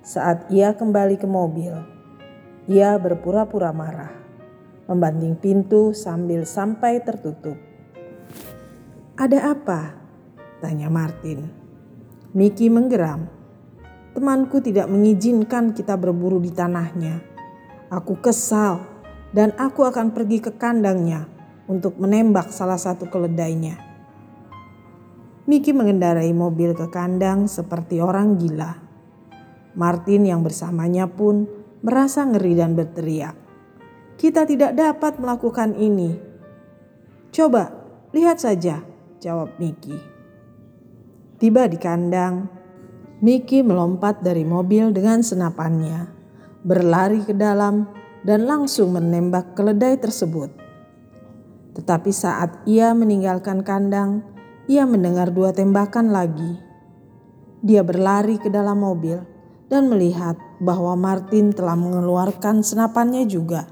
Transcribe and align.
Saat 0.00 0.48
ia 0.48 0.72
kembali 0.72 1.20
ke 1.20 1.28
mobil, 1.28 1.76
ia 2.72 2.96
berpura-pura 2.96 3.68
marah, 3.76 4.16
membanting 4.88 5.36
pintu 5.36 5.92
sambil 5.92 6.48
sampai 6.48 7.04
tertutup. 7.04 7.71
Ada 9.12 9.52
apa? 9.52 9.92
Tanya 10.64 10.88
Martin. 10.88 11.44
Miki 12.32 12.72
menggeram. 12.72 13.28
Temanku 14.16 14.64
tidak 14.64 14.88
mengizinkan 14.88 15.76
kita 15.76 16.00
berburu 16.00 16.40
di 16.40 16.48
tanahnya. 16.48 17.20
Aku 17.92 18.16
kesal 18.24 18.80
dan 19.36 19.52
aku 19.60 19.84
akan 19.84 20.16
pergi 20.16 20.40
ke 20.40 20.56
kandangnya 20.56 21.28
untuk 21.68 22.00
menembak 22.00 22.48
salah 22.56 22.80
satu 22.80 23.12
keledainya. 23.12 23.76
Miki 25.44 25.76
mengendarai 25.76 26.32
mobil 26.32 26.72
ke 26.72 26.88
kandang 26.88 27.52
seperti 27.52 28.00
orang 28.00 28.40
gila. 28.40 28.80
Martin 29.76 30.24
yang 30.24 30.40
bersamanya 30.40 31.04
pun 31.04 31.44
merasa 31.84 32.24
ngeri 32.24 32.56
dan 32.56 32.72
berteriak. 32.72 33.36
Kita 34.16 34.48
tidak 34.48 34.72
dapat 34.72 35.20
melakukan 35.20 35.76
ini. 35.76 36.16
Coba, 37.28 37.76
lihat 38.16 38.40
saja 38.40 38.91
jawab 39.22 39.54
Miki. 39.62 39.94
Tiba 41.38 41.70
di 41.70 41.78
kandang, 41.78 42.50
Miki 43.22 43.62
melompat 43.62 44.18
dari 44.18 44.42
mobil 44.42 44.90
dengan 44.90 45.22
senapannya, 45.22 46.10
berlari 46.66 47.22
ke 47.22 47.30
dalam 47.30 47.86
dan 48.26 48.50
langsung 48.50 48.98
menembak 48.98 49.54
keledai 49.54 49.94
tersebut. 50.02 50.50
Tetapi 51.78 52.10
saat 52.10 52.66
ia 52.66 52.90
meninggalkan 52.98 53.62
kandang, 53.62 54.26
ia 54.66 54.82
mendengar 54.82 55.30
dua 55.30 55.54
tembakan 55.54 56.10
lagi. 56.10 56.58
Dia 57.62 57.86
berlari 57.86 58.42
ke 58.42 58.50
dalam 58.50 58.82
mobil 58.82 59.22
dan 59.70 59.86
melihat 59.86 60.34
bahwa 60.58 60.98
Martin 60.98 61.54
telah 61.54 61.78
mengeluarkan 61.78 62.66
senapannya 62.66 63.22
juga. 63.30 63.70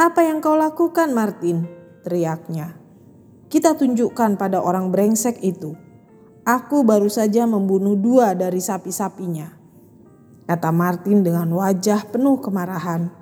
"Apa 0.00 0.24
yang 0.24 0.40
kau 0.40 0.56
lakukan, 0.56 1.12
Martin?" 1.12 1.68
teriaknya. 2.04 2.83
Kita 3.54 3.78
tunjukkan 3.78 4.34
pada 4.34 4.58
orang 4.58 4.90
brengsek 4.90 5.38
itu. 5.38 5.78
Aku 6.42 6.82
baru 6.82 7.06
saja 7.06 7.46
membunuh 7.46 7.94
dua 7.94 8.34
dari 8.34 8.58
sapi-sapinya. 8.58 9.46
Kata 10.50 10.74
Martin 10.74 11.22
dengan 11.22 11.46
wajah 11.54 12.02
penuh 12.10 12.42
kemarahan. 12.42 13.14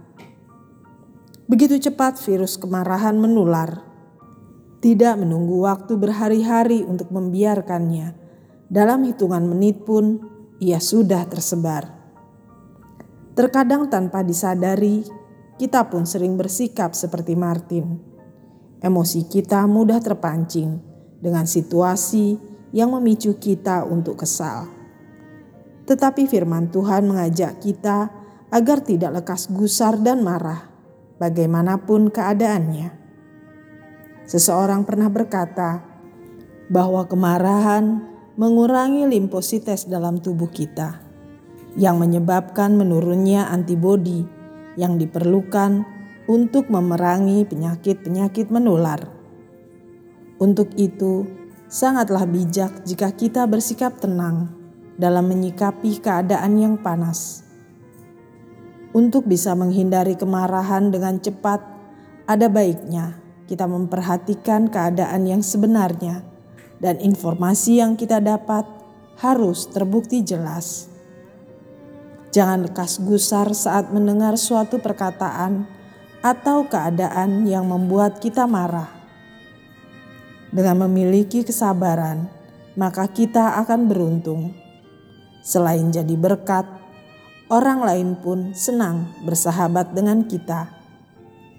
Begitu 1.45 1.77
cepat 1.85 2.17
virus 2.25 2.57
kemarahan 2.57 3.13
menular. 3.21 3.85
Tidak 4.81 5.21
menunggu 5.21 5.69
waktu 5.69 6.01
berhari-hari 6.01 6.81
untuk 6.81 7.13
membiarkannya. 7.13 8.17
Dalam 8.73 9.05
hitungan 9.05 9.45
menit 9.45 9.85
pun 9.85 10.17
ia 10.65 10.81
sudah 10.81 11.29
tersebar. 11.29 11.93
Terkadang 13.37 13.93
tanpa 13.93 14.25
disadari, 14.25 15.05
kita 15.61 15.93
pun 15.93 16.09
sering 16.09 16.41
bersikap 16.41 16.97
seperti 16.97 17.37
Martin 17.37 18.12
emosi 18.83 19.31
kita 19.31 19.65
mudah 19.71 20.03
terpancing 20.03 20.83
dengan 21.23 21.47
situasi 21.47 22.37
yang 22.75 22.91
memicu 22.99 23.39
kita 23.39 23.87
untuk 23.87 24.27
kesal. 24.27 24.67
Tetapi 25.87 26.27
firman 26.27 26.69
Tuhan 26.75 27.07
mengajak 27.07 27.63
kita 27.63 28.11
agar 28.53 28.83
tidak 28.83 29.23
lekas 29.23 29.49
gusar 29.49 29.97
dan 30.03 30.21
marah, 30.21 30.69
bagaimanapun 31.17 32.11
keadaannya. 32.11 32.91
Seseorang 34.27 34.83
pernah 34.83 35.09
berkata 35.09 35.83
bahwa 36.67 37.07
kemarahan 37.07 38.03
mengurangi 38.35 39.07
limfosites 39.07 39.87
dalam 39.87 40.19
tubuh 40.19 40.49
kita, 40.49 41.03
yang 41.77 42.01
menyebabkan 42.01 42.77
menurunnya 42.77 43.49
antibodi 43.49 44.25
yang 44.77 44.97
diperlukan 44.97 45.85
untuk 46.31 46.71
memerangi 46.71 47.43
penyakit-penyakit 47.47 48.51
menular. 48.53 49.11
Untuk 50.39 50.75
itu, 50.79 51.27
sangatlah 51.67 52.27
bijak 52.27 52.83
jika 52.87 53.15
kita 53.15 53.47
bersikap 53.47 53.99
tenang 53.99 54.51
dalam 54.99 55.27
menyikapi 55.31 55.99
keadaan 55.99 56.59
yang 56.59 56.75
panas. 56.79 57.43
Untuk 58.93 59.25
bisa 59.25 59.57
menghindari 59.57 60.15
kemarahan 60.15 60.93
dengan 60.93 61.17
cepat, 61.17 61.65
ada 62.29 62.47
baiknya 62.47 63.19
kita 63.49 63.65
memperhatikan 63.67 64.69
keadaan 64.69 65.27
yang 65.27 65.43
sebenarnya, 65.43 66.23
dan 66.79 67.01
informasi 67.01 67.81
yang 67.81 67.97
kita 67.97 68.21
dapat 68.21 68.65
harus 69.21 69.69
terbukti 69.71 70.25
jelas. 70.25 70.89
Jangan 72.33 72.65
lekas 72.65 72.97
gusar 73.05 73.53
saat 73.53 73.93
mendengar 73.93 74.41
suatu 74.41 74.81
perkataan 74.81 75.82
atau 76.23 76.71
keadaan 76.71 77.45
yang 77.45 77.67
membuat 77.67 78.23
kita 78.23 78.47
marah. 78.47 78.89
Dengan 80.55 80.87
memiliki 80.87 81.43
kesabaran, 81.43 82.31
maka 82.79 83.11
kita 83.11 83.59
akan 83.59 83.91
beruntung. 83.91 84.55
Selain 85.43 85.91
jadi 85.91 86.15
berkat, 86.15 86.65
orang 87.51 87.83
lain 87.83 88.15
pun 88.15 88.55
senang 88.55 89.11
bersahabat 89.27 89.91
dengan 89.91 90.23
kita, 90.23 90.71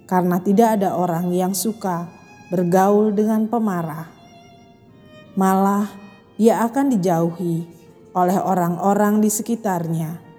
karena 0.08 0.40
tidak 0.40 0.80
ada 0.80 0.96
orang 0.96 1.36
yang 1.36 1.52
suka 1.52 2.08
bergaul 2.48 3.12
dengan 3.12 3.52
pemarah. 3.52 4.08
Malah, 5.36 5.90
ia 6.40 6.64
akan 6.64 6.94
dijauhi 6.96 7.68
oleh 8.14 8.38
orang-orang 8.40 9.20
di 9.20 9.28
sekitarnya 9.28 10.33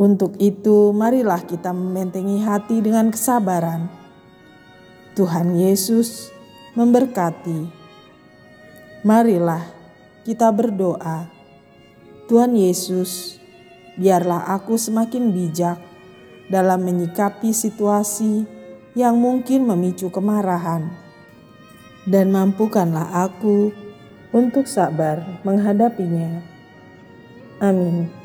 untuk 0.00 0.40
itu, 0.40 0.96
marilah 0.96 1.44
kita 1.44 1.76
membentengi 1.76 2.40
hati 2.40 2.80
dengan 2.80 3.12
kesabaran. 3.12 3.92
Tuhan 5.12 5.60
Yesus 5.60 6.32
memberkati. 6.72 7.68
Marilah 9.04 9.60
kita 10.24 10.48
berdoa. 10.56 11.28
Tuhan 12.32 12.56
Yesus, 12.56 13.36
biarlah 14.00 14.56
aku 14.56 14.80
semakin 14.80 15.36
bijak 15.36 15.76
dalam 16.48 16.80
menyikapi 16.80 17.52
situasi 17.52 18.48
yang 18.96 19.20
mungkin 19.20 19.68
memicu 19.68 20.08
kemarahan, 20.08 20.96
dan 22.08 22.32
mampukanlah 22.32 23.28
aku 23.28 23.68
untuk 24.32 24.64
sabar 24.64 25.44
menghadapinya. 25.44 26.40
Amin. 27.60 28.19